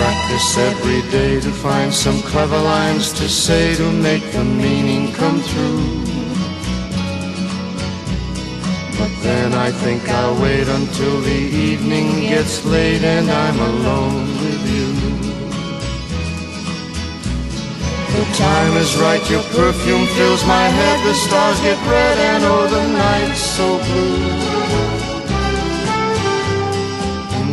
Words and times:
Practice 0.00 0.56
every 0.56 1.02
day 1.10 1.38
to 1.40 1.50
find 1.50 1.92
some 1.92 2.22
clever 2.22 2.58
lines 2.58 3.12
to 3.12 3.28
say 3.28 3.74
to 3.74 3.92
make 3.92 4.24
the 4.32 4.42
meaning 4.42 5.12
come 5.12 5.40
through. 5.42 5.84
But 8.98 9.12
then 9.22 9.52
I 9.52 9.70
think 9.70 10.08
I'll 10.08 10.40
wait 10.40 10.68
until 10.68 11.20
the 11.20 11.40
evening 11.68 12.20
gets 12.32 12.64
late 12.64 13.02
and 13.02 13.30
I'm 13.30 13.58
alone 13.60 14.26
with 14.40 14.62
you. 14.74 14.88
The 18.16 18.24
time 18.38 18.78
is 18.78 18.96
right, 18.96 19.22
your 19.30 19.42
perfume 19.52 20.06
fills 20.16 20.42
my 20.46 20.66
head, 20.78 20.98
the 21.06 21.12
stars 21.12 21.60
get 21.60 21.78
red 21.86 22.16
and 22.16 22.44
oh 22.44 22.66
the 22.68 22.84
night's 22.88 23.42
so 23.42 23.76
blue. 23.84 25.09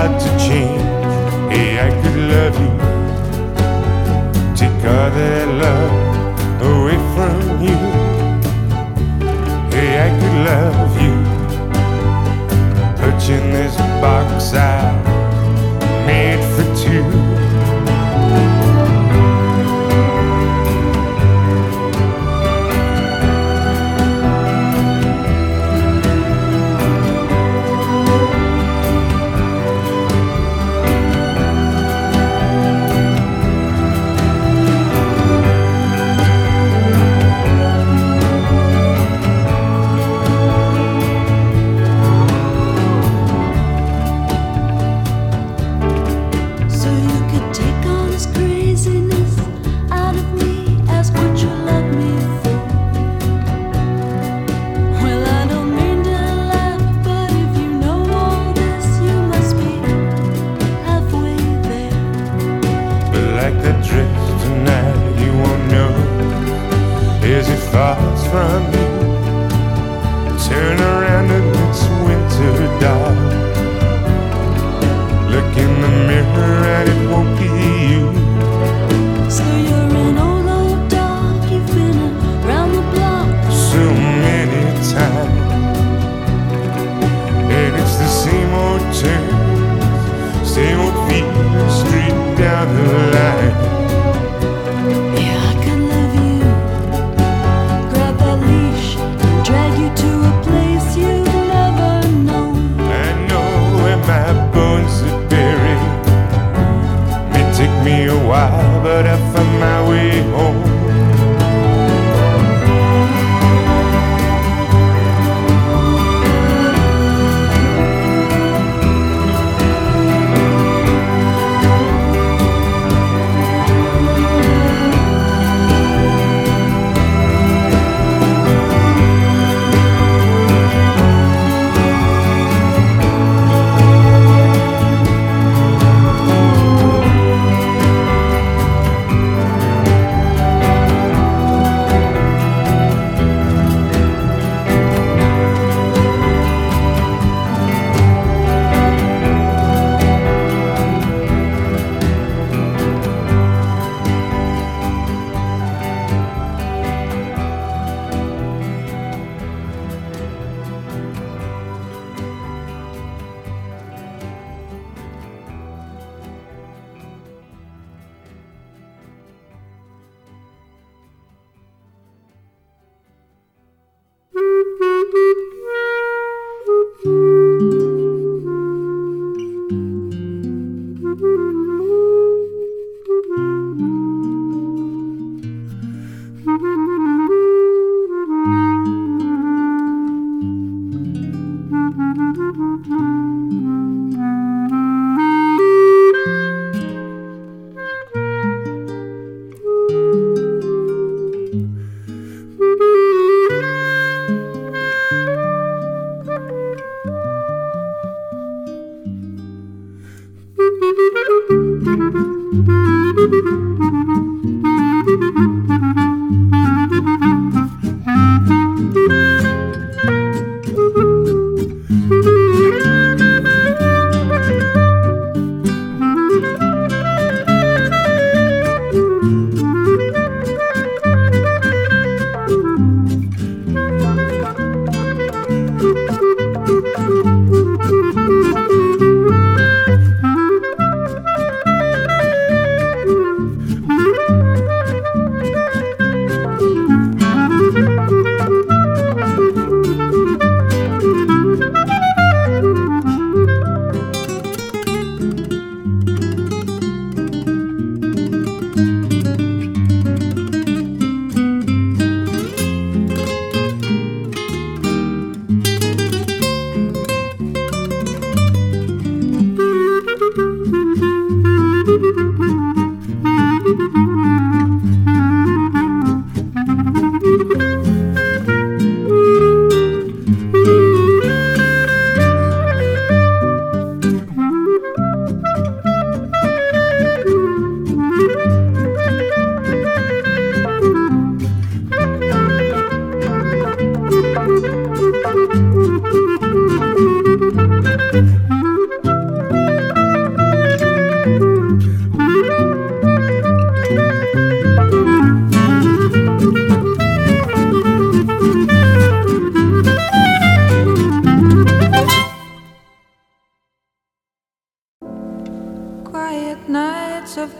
had 0.00 0.18
to 0.18 0.30
change, 0.48 0.82
hey, 1.52 1.78
I 1.78 1.90
could 2.00 2.18
love 2.32 2.56
you. 2.64 2.72
Take 4.56 4.84
all 4.92 5.10
that 5.18 5.46
love 5.62 5.94
away 6.70 6.98
from 7.14 7.60
you. 7.66 7.78
Hey, 9.74 9.90
I 10.06 10.10
could 10.18 10.38
love 10.48 10.92
you. 11.04 11.14
Perching 12.96 13.46
this 13.52 13.76
box 14.00 14.54
out. 14.54 14.99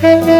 Hey, 0.00 0.18
hey. 0.24 0.39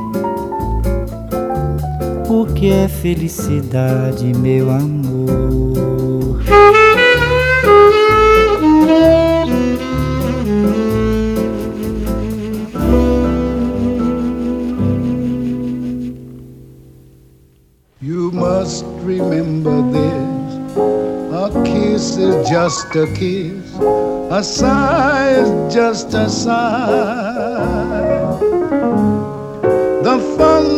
que 2.61 2.71
é 2.71 2.87
felicidade, 2.87 4.31
meu 4.37 4.69
amor. 4.69 6.39
You 17.99 18.31
must 18.31 18.85
remember 19.03 19.81
this. 19.91 20.77
A 21.33 21.49
kiss 21.63 22.17
is 22.17 22.47
just 22.47 22.95
a 22.95 23.07
kiss, 23.15 23.73
a 24.29 24.43
sigh 24.43 25.31
is 25.31 25.73
just 25.73 26.13
a 26.13 26.29
sigh. 26.29 27.90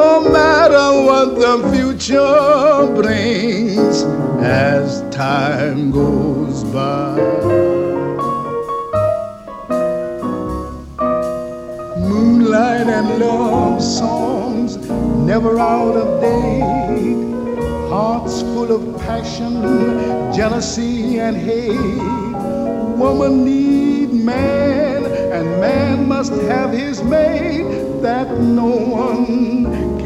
no 0.00 0.20
matter 0.30 0.86
what 1.08 1.28
the 1.44 1.56
future 1.72 2.86
brings 3.00 3.96
as 4.42 5.02
time 5.10 5.90
goes 5.90 6.64
by. 6.76 7.16
Moonlight 12.08 12.88
and 12.98 13.08
love 13.18 13.82
songs 13.82 14.76
never 15.30 15.58
out 15.58 15.96
of 16.02 16.08
date. 16.22 17.20
Hearts 17.90 18.40
full 18.52 18.70
of 18.78 18.82
passion, 19.02 19.54
jealousy, 20.32 21.18
and 21.18 21.36
hate. 21.36 22.02
Woman 23.02 23.44
need 23.44 24.14
man, 24.14 25.04
and 25.34 25.46
man 25.60 26.08
must 26.08 26.32
have 26.52 26.70
his 26.72 27.02
mate 27.02 28.00
that 28.00 28.28
no 28.40 28.70
one 29.04 29.89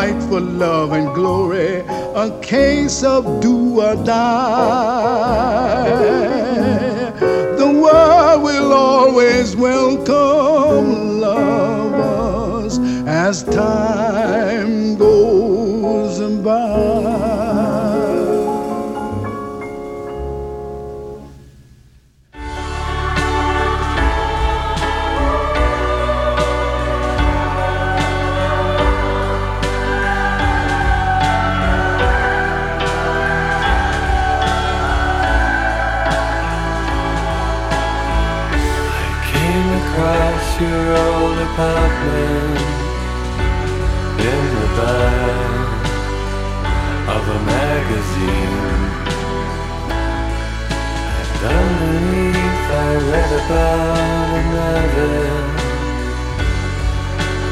fight 0.00 0.22
for 0.30 0.40
love 0.40 0.92
and 0.92 1.14
glory, 1.14 1.80
a 2.24 2.28
case 2.40 3.02
of 3.04 3.22
do 3.42 3.80
or 3.80 3.96
die 3.96 5.90
The 7.62 7.70
world 7.82 8.42
will 8.42 8.72
always 8.72 9.54
welcome 9.54 11.20
lovers 11.20 12.78
as 13.06 13.42
time 13.42 14.96
goes 14.96 16.18
by. 16.44 16.99
Apartment 41.60 42.58
in 44.30 44.42
the 44.56 44.68
back 44.80 45.68
of 47.16 47.22
a 47.36 47.40
magazine. 47.56 48.82
And 51.18 51.40
underneath 51.60 52.68
I 52.84 52.90
read 53.10 53.32
about 53.44 54.28
another, 54.42 55.18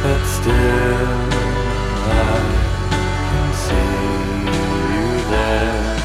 but 0.02 0.22
still 0.36 1.18
I 2.08 2.40
can 3.28 3.48
see 3.64 3.92
you 4.94 5.08
there. 5.32 5.96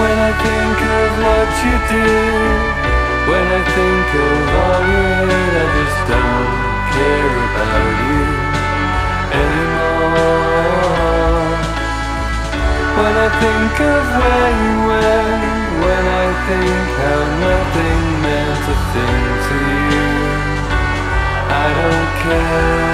When 0.00 0.16
I 0.18 0.32
think 0.42 0.78
of 0.98 1.10
what 1.24 1.50
you 1.64 1.74
do. 1.94 2.74
When 3.26 3.46
I 3.46 3.62
think 3.74 4.08
of 4.26 4.48
all 4.60 4.82
you 4.92 5.04
hate, 5.30 5.56
I 5.56 5.66
just 5.78 6.00
don't 6.10 6.63
care 6.94 7.36
about 7.48 7.94
you 8.06 8.22
anymore. 9.42 10.34
When 12.98 13.14
I 13.26 13.28
think 13.42 13.74
of 13.94 14.04
where 14.18 14.52
you 14.62 14.74
went, 14.90 15.44
when 15.84 16.04
I 16.22 16.26
think 16.46 16.86
how 17.02 17.20
nothing 17.48 18.04
meant 18.24 18.64
a 18.74 18.78
thing 18.94 19.22
to 19.48 19.56
you, 19.90 20.08
I 21.62 21.66
don't 21.78 22.12
care. 22.22 22.93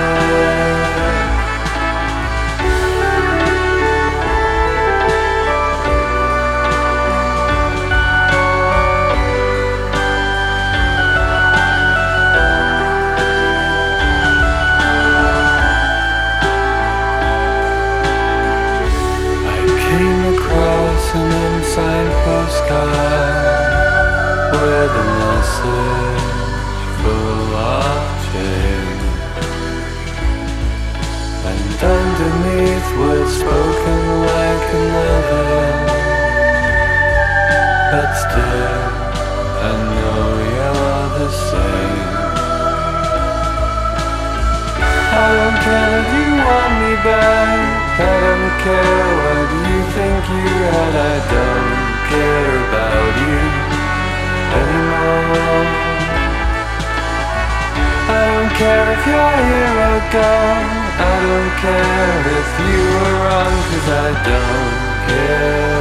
And 31.83 31.88
underneath 31.88 32.88
words 32.99 33.33
spoken 33.40 34.01
like 34.21 34.69
another, 34.81 35.49
but 37.90 38.11
still 38.21 38.85
I 39.64 39.73
know 39.97 40.29
you're 40.53 41.09
the 41.21 41.31
same. 41.49 42.11
I 45.09 45.29
don't 45.38 45.59
care 45.64 45.93
if 46.01 46.09
you 46.21 46.29
want 46.49 46.73
me 46.85 46.93
back. 47.01 47.49
I 47.97 48.12
don't 48.29 48.53
care 48.61 49.09
what 49.25 49.49
you 49.64 49.81
think 49.97 50.21
you 50.37 50.53
had. 50.69 50.95
I 51.01 51.16
don't 51.33 51.81
care 52.12 52.53
about 52.69 53.12
you 53.25 53.40
anymore. 54.61 55.64
I 58.05 58.21
don't 58.29 58.53
care 58.61 58.87
if 58.93 59.03
you're 59.09 59.37
here 59.49 59.75
or 59.88 60.01
gone. 60.12 60.80
I 61.03 61.17
don't 61.25 61.53
care 61.65 62.21
if 62.41 62.51
you 62.69 62.83
were 63.01 63.15
wrong, 63.23 63.57
cause 63.69 63.89
I 63.89 64.09
don't 64.29 64.75
care. 65.07 65.81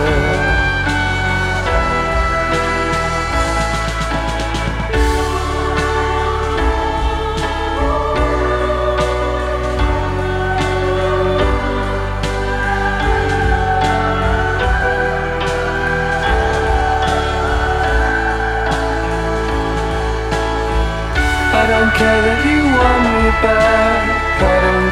I 21.52 21.68
don't 21.68 21.92
care 22.00 22.24
if 22.34 22.46
you 22.46 22.62
want 22.78 23.04
me 23.04 23.30
back. 23.44 23.89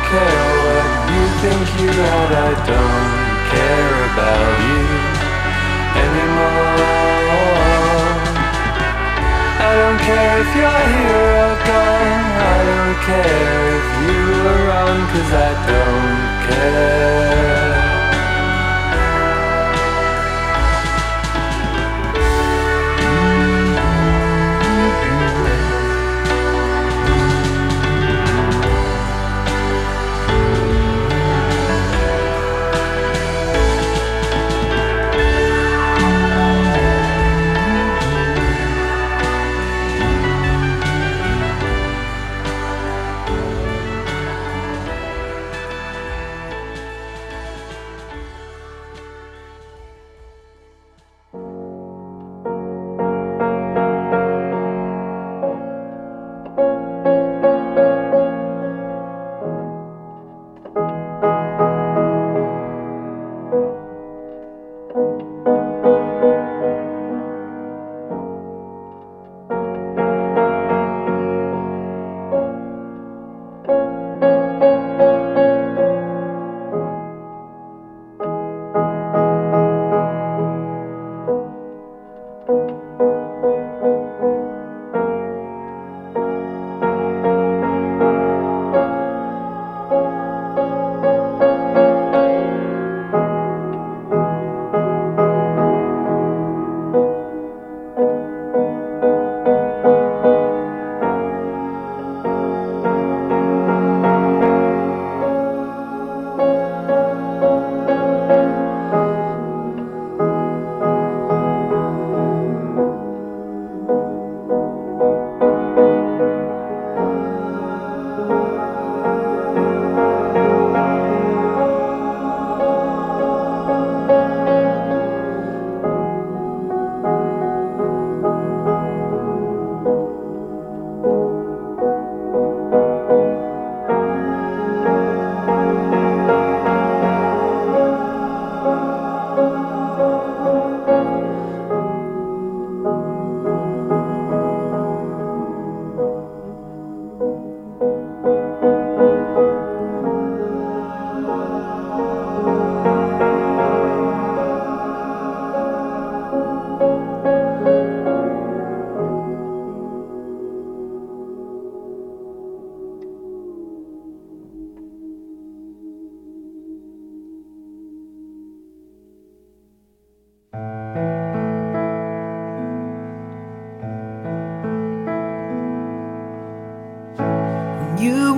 Care 0.07 0.51
what 0.63 0.87
you 1.11 1.23
think 1.43 1.67
you 1.81 1.91
had. 1.91 2.31
I 2.31 2.51
don't 2.63 3.11
care 3.51 3.95
about 4.07 4.55
you 4.67 4.83
anymore. 6.05 6.87
I 9.59 9.71
don't 9.75 9.99
care 10.07 10.35
if 10.43 10.51
you're 10.55 10.85
here 10.95 11.31
or 11.43 11.55
gone. 11.67 12.23
I 12.39 12.57
don't 12.71 12.97
care 13.03 13.61
if 13.79 13.87
you 14.07 14.19
were 14.43 14.61
wrong, 14.67 14.99
cause 15.11 15.31
I 15.33 15.51
don't 15.67 16.27
care. 16.47 17.76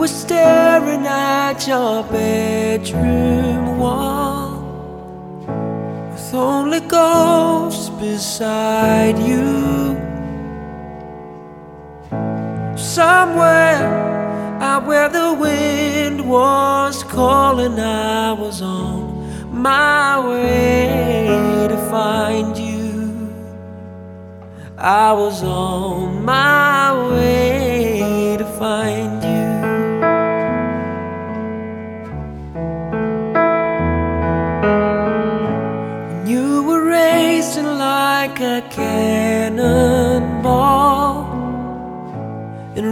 Staring 0.10 1.06
at 1.06 1.68
your 1.68 2.04
bedroom 2.04 3.78
wall 3.78 4.60
with 6.12 6.34
only 6.34 6.82
ghosts 6.82 7.90
beside 8.02 9.18
you. 9.20 9.98
Somewhere 12.76 13.88
out 14.62 14.86
where 14.86 15.10
the 15.10 15.34
wind 15.34 16.28
was 16.28 17.04
calling, 17.04 17.80
I 17.80 18.34
was 18.34 18.62
on 18.62 19.52
my 19.52 20.20
way 20.28 21.68
to 21.70 21.78
find 21.90 22.58
you. 22.58 22.70
I 24.78 25.12
was 25.14 25.44
on 25.44 26.24
my 26.24 26.94
way 27.10 28.38
to 28.38 28.46
find 28.58 29.09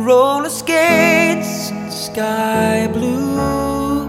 roller 0.08 0.50
skates 0.50 1.70
and 1.70 1.92
sky 1.92 2.88
blue, 2.88 4.08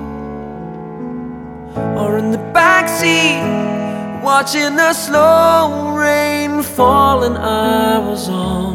or 2.00 2.18
in 2.18 2.30
the 2.30 2.38
backseat 2.54 4.22
watching 4.22 4.76
the 4.76 4.92
slow 4.92 5.96
rain 5.96 6.62
fall, 6.62 7.24
and 7.24 7.36
I 7.36 7.98
was 7.98 8.28
on 8.28 8.74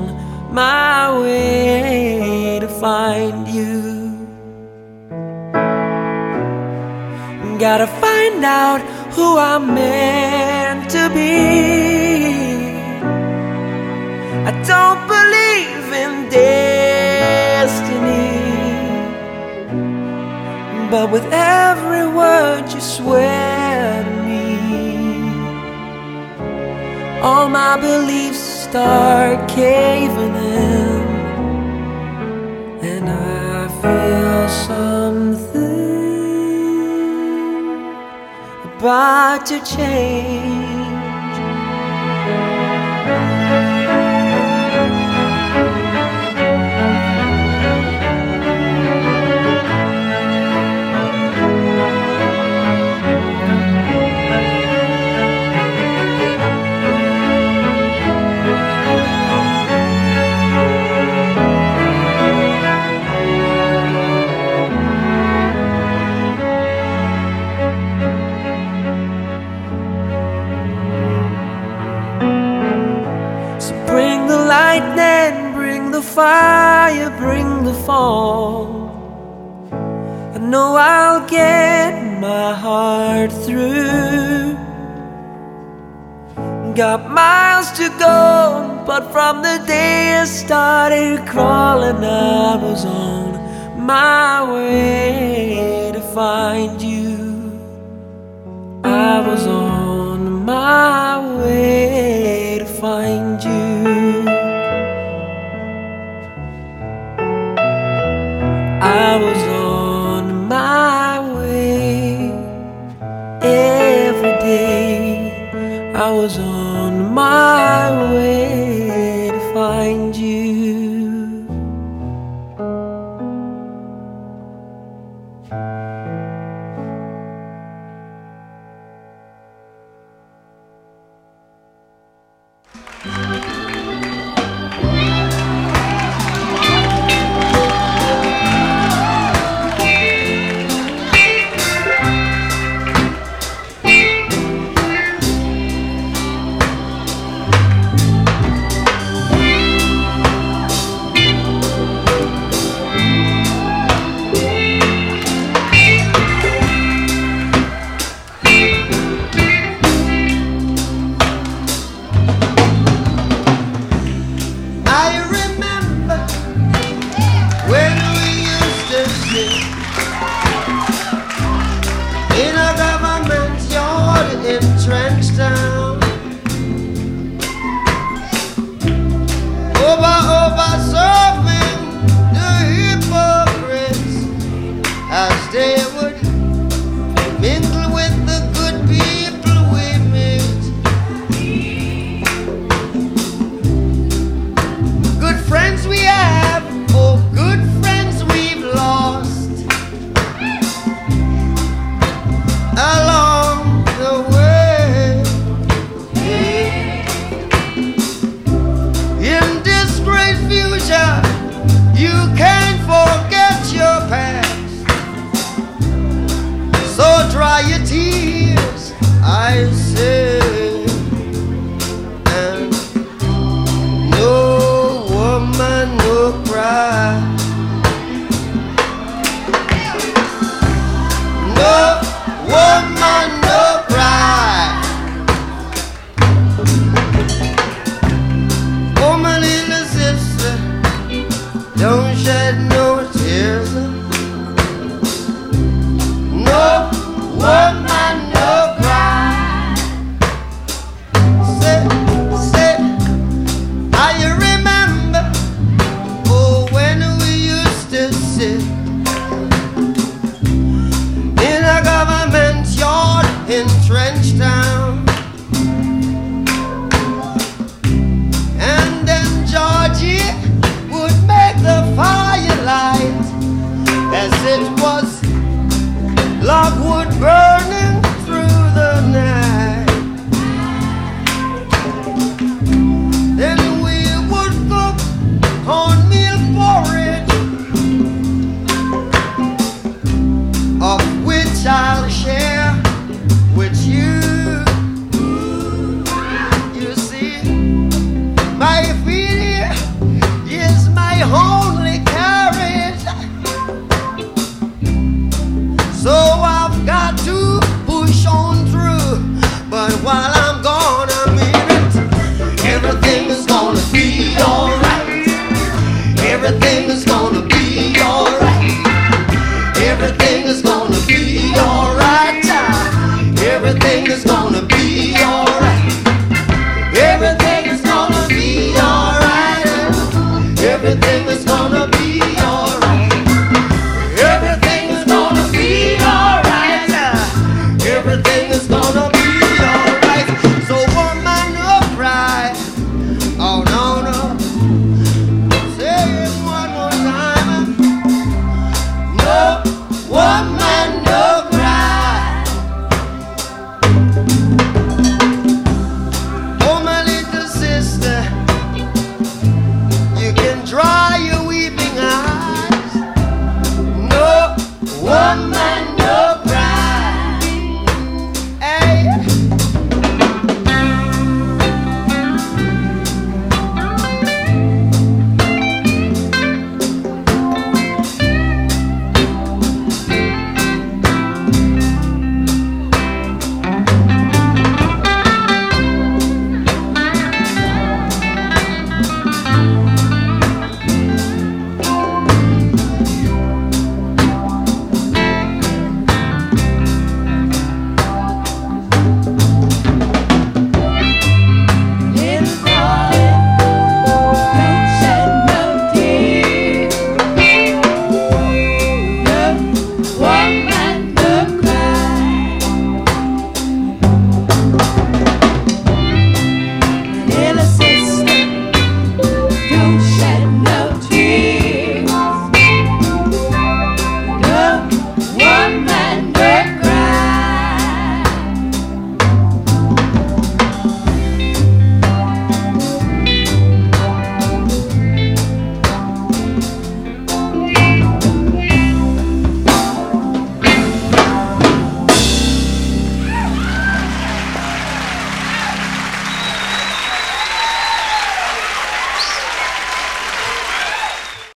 my 0.54 1.18
way 1.22 2.60
to 2.60 2.68
find 2.68 3.48
you. 3.48 3.72
Gotta 7.58 7.88
find 7.88 8.44
out 8.44 8.82
who 9.16 9.38
I'm 9.38 9.74
meant 9.74 10.90
to 10.90 11.10
be. 11.18 11.36
I 14.50 14.52
don't 14.72 15.02
believe 15.16 15.88
in 16.04 16.12
destiny, 16.30 17.03
but 20.94 21.10
with 21.10 21.26
every 21.32 22.06
word 22.08 22.72
you 22.72 22.80
swear 22.80 24.04
to 24.04 24.12
me, 24.28 24.60
all 27.20 27.50
my 27.50 27.76
beliefs 27.82 28.38
start 28.38 29.50
caving 29.50 30.36
in, 30.36 31.02
and 32.92 33.10
I 33.10 33.68
feel 33.82 34.48
something 34.68 35.64
about 38.76 39.48
to 39.48 39.60
change. 39.66 40.73
But 88.94 89.12
from 89.12 89.42
the 89.42 89.58
day 89.66 90.20
I 90.22 90.26
started 90.26 91.26
crawling, 91.28 92.04
I 92.04 92.56
was 92.58 92.86
on 92.86 93.32
my 93.84 94.44
way 94.54 95.90
to 95.96 96.02
find 96.14 96.80
you. 96.80 97.18
I 98.84 99.28
was 99.28 99.48
on 99.48 100.46
my 100.46 101.38
way 101.40 102.60
to 102.60 102.66
find 102.66 103.44
you. 103.44 104.30
I 109.08 109.12
was 109.26 109.33